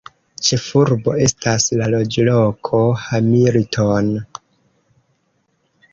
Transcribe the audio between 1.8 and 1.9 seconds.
la